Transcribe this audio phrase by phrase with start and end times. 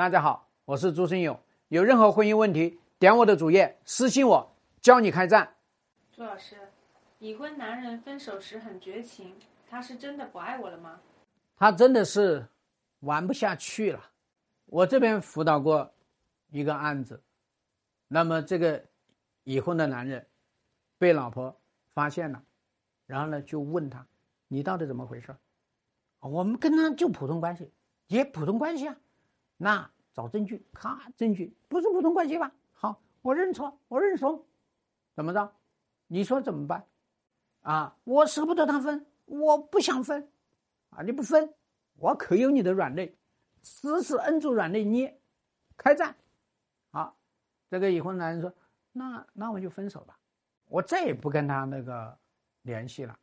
[0.00, 1.38] 大家好，我是朱生勇。
[1.68, 4.50] 有任何婚姻问题，点我的主页私信我，
[4.80, 5.54] 教你开战。
[6.10, 6.56] 朱老师，
[7.18, 9.36] 已婚男人分手时很绝情，
[9.68, 10.98] 他是真的不爱我了吗？
[11.54, 12.48] 他真的是
[13.00, 14.02] 玩不下去了。
[14.64, 15.92] 我这边辅导过
[16.48, 17.22] 一个案子，
[18.08, 18.82] 那么这个
[19.44, 20.26] 已婚的男人
[20.96, 21.54] 被老婆
[21.92, 22.42] 发现了，
[23.04, 24.06] 然后呢就问他
[24.48, 25.36] ：“你到底怎么回事？”
[26.20, 27.70] 我们跟他就普通关系，
[28.06, 28.96] 也普通关系啊。
[29.62, 32.50] 那找证据，咔，证据不是普通关系吧？
[32.72, 34.42] 好，我认错，我认怂，
[35.14, 35.52] 怎么着？
[36.06, 36.86] 你说怎么办？
[37.60, 40.26] 啊，我舍不得他分，我不想分，
[40.88, 41.52] 啊，你不分，
[41.96, 43.14] 我可有你的软肋，
[43.62, 45.20] 死死摁住软肋捏，
[45.76, 46.16] 开战。
[46.90, 47.18] 好，
[47.68, 48.50] 这个已婚男人说，
[48.92, 50.18] 那那我就分手吧，
[50.68, 52.18] 我再也不跟他那个
[52.62, 53.18] 联系了，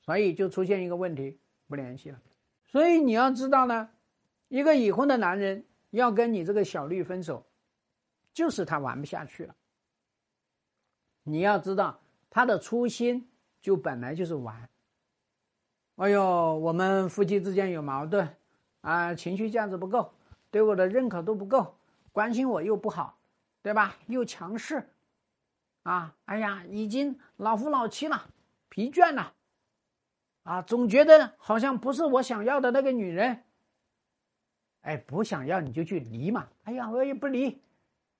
[0.00, 2.22] 所以就出现一个问题，不联系了。
[2.64, 3.90] 所以你要知道呢。
[4.48, 7.44] 一个已婚的男人要跟你这个小绿分手，
[8.32, 9.54] 就是他玩不下去了。
[11.24, 13.28] 你要知道，他的初心
[13.60, 14.68] 就本来就是玩。
[15.96, 18.36] 哎呦，我们夫妻之间有矛盾，
[18.82, 20.12] 啊，情绪价值不够，
[20.50, 21.76] 对我的认可度不够，
[22.12, 23.18] 关心我又不好，
[23.62, 23.96] 对吧？
[24.06, 24.90] 又强势，
[25.82, 28.28] 啊，哎呀，已经老夫老妻了，
[28.68, 29.32] 疲倦了，
[30.44, 33.42] 啊，总觉得好像不是我想要的那个女人。
[34.86, 36.48] 哎，不想要你就去离嘛！
[36.62, 37.60] 哎呀，我也不离，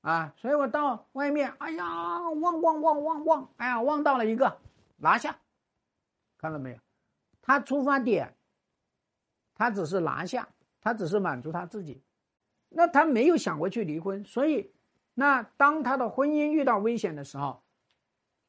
[0.00, 1.84] 啊，所以我到外面，哎呀，
[2.30, 4.58] 望望望望望，哎呀，望到了一个，
[4.96, 5.38] 拿下，
[6.36, 6.78] 看到没有？
[7.40, 8.34] 他出发点，
[9.54, 10.48] 他只是拿下，
[10.80, 12.02] 他只是满足他自己，
[12.70, 14.24] 那他没有想过去离婚。
[14.24, 14.72] 所以，
[15.14, 17.62] 那当他的婚姻遇到危险的时候，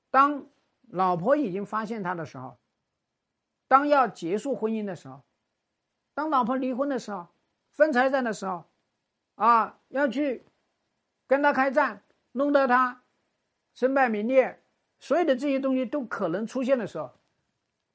[0.09, 0.47] 当
[0.87, 2.57] 老婆已经发现他的时候，
[3.67, 5.21] 当要结束婚姻的时候，
[6.15, 7.27] 当老婆离婚的时候。
[7.79, 8.65] 分财产的时候，
[9.35, 10.43] 啊，要去
[11.25, 13.05] 跟他开战，弄得他
[13.73, 14.61] 身败名裂，
[14.99, 17.17] 所有的这些东西都可能出现的时候，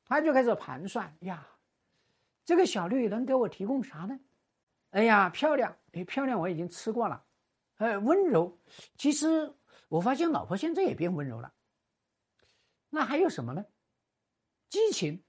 [0.07, 1.47] 他就开始盘算呀，
[2.47, 4.19] 这个小绿能给我提供啥呢？
[4.93, 7.23] 哎呀，漂亮，哎，漂亮，我已经吃过了，
[7.77, 8.59] 哎，温柔，
[8.97, 9.53] 其实
[9.89, 11.53] 我发现老婆现在也变温柔了，
[12.89, 13.63] 那还有什么呢？
[14.71, 15.23] 激情，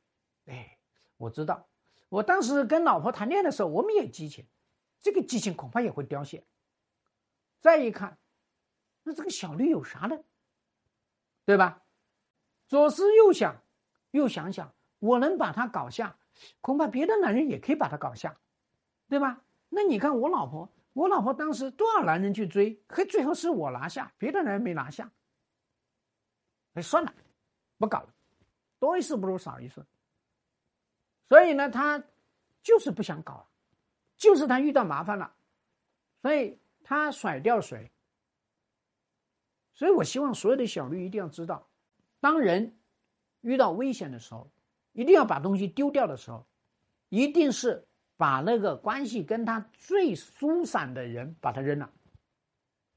[0.45, 0.77] 哎，
[1.17, 1.67] 我知道。
[2.09, 4.45] 我当时跟老婆谈恋爱的时候，我们也激情，
[5.01, 6.43] 这个激情恐怕也会凋谢。
[7.59, 8.17] 再一看，
[9.03, 10.17] 那这个小绿有啥呢？
[11.45, 11.83] 对吧？
[12.67, 13.61] 左思右想，
[14.11, 16.17] 又想想，我能把她搞下，
[16.61, 18.35] 恐怕别的男人也可以把她搞下，
[19.07, 19.41] 对吧？
[19.69, 25.11] 那你看我老婆，我老婆当时多少男人去追，可最后是我拿下，别的男人没拿下。
[26.73, 27.13] 哎，算了，
[27.77, 28.13] 不搞了，
[28.79, 29.85] 多一事不如少一事。
[31.27, 32.03] 所以呢，他
[32.61, 33.47] 就是不想搞，
[34.17, 35.35] 就是他遇到麻烦了，
[36.21, 37.91] 所以他甩掉谁？
[39.73, 41.67] 所以我希望所有的小绿一定要知道，
[42.19, 42.77] 当人
[43.41, 44.49] 遇到危险的时候，
[44.93, 46.45] 一定要把东西丢掉的时候，
[47.09, 47.87] 一定是
[48.17, 51.91] 把那个关系跟他最疏散的人把他扔了，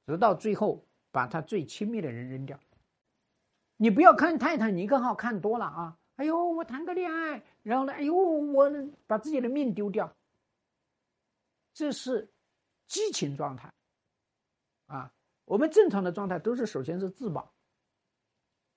[0.06, 2.60] 直到最后把他最亲密的人扔掉。
[3.76, 5.98] 你不要看泰坦尼克号看多了啊。
[6.18, 8.68] 哎呦，我谈个恋爱，然后呢，哎呦，我
[9.06, 10.12] 把自己的命丢掉，
[11.72, 12.28] 这是
[12.88, 13.72] 激情状态
[14.86, 15.14] 啊。
[15.44, 17.54] 我们正常的状态都是首先是自保，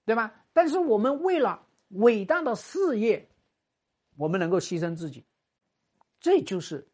[0.06, 0.46] 对吧？
[0.54, 3.28] 但是我们为了伟大的事业，
[4.18, 5.26] 我们能够牺牲自己，
[6.20, 6.88] 这就是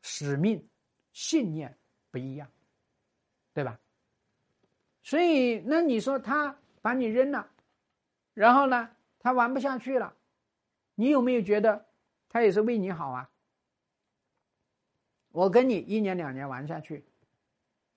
[0.00, 0.66] 使命、
[1.12, 1.78] 信念
[2.10, 2.50] 不一样，
[3.52, 3.78] 对吧？
[5.02, 7.52] 所以，那你说他把你扔了，
[8.32, 8.96] 然后呢？
[9.22, 10.16] 他玩不下去了，
[10.96, 11.86] 你有没有觉得
[12.28, 13.30] 他也是为你好啊？
[15.30, 17.04] 我跟你一年两年玩下去，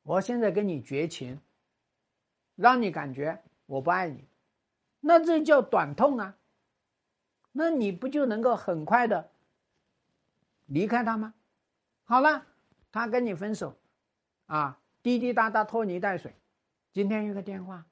[0.04, 1.42] 我现在跟你绝情，
[2.56, 4.24] 让你感觉我不爱你，
[5.00, 6.38] 那这叫短痛啊。
[7.52, 9.32] 那你不就能够很快的
[10.68, 11.34] 离开他吗？
[12.04, 12.46] 好了，
[12.92, 13.76] 他跟你分手，
[14.46, 16.36] 啊，滴滴答答拖泥带水，
[16.94, 17.88] 今天一个电话，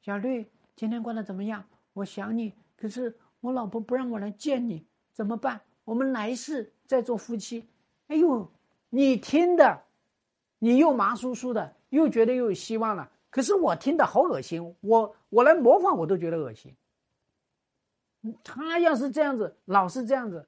[0.00, 1.68] 小绿，今天过得怎么样？
[1.92, 2.54] 我想你。
[2.80, 5.60] 可是我老婆不让我来见你，怎么办？
[5.84, 7.68] 我们来世再做夫妻。
[8.06, 8.48] 哎呦，
[8.88, 9.82] 你听的，
[10.60, 13.10] 你又麻酥酥的，又觉得又有希望了。
[13.30, 16.74] 可是我听的好恶心，我我来模仿我都觉得恶心。
[18.44, 20.46] 他要是这样子，老是这样子，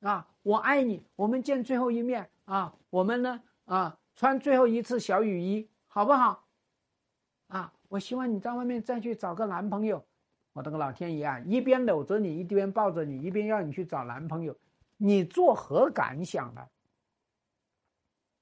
[0.00, 6.46] 啊，我爱你，我们见最后一面啊，我们呢啊，穿最后一次小雨衣，好不好？
[7.48, 10.04] 啊，我希望你在外面再去找个男朋友。
[10.58, 14.58] 我的个老天爷啊，一边搂着你，一边抱着你，一边要你去找男朋友，
[14.96, 16.66] 你作何感想呢？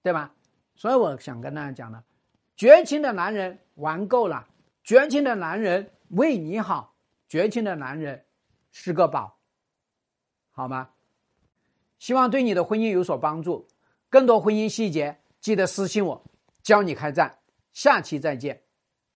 [0.02, 0.34] 对吧？
[0.76, 2.02] 所以我想跟大家讲的，
[2.56, 4.48] 绝情的男人玩够了，
[4.82, 6.96] 绝情的男人为你好，
[7.28, 8.24] 绝情的男人
[8.70, 9.38] 是个宝，
[10.52, 10.88] 好吗？
[11.98, 13.68] 希望对你的婚姻有所帮助。
[14.08, 16.24] 更多婚姻细节，记得私信我，
[16.62, 17.38] 教你开战。
[17.74, 18.65] 下期再见。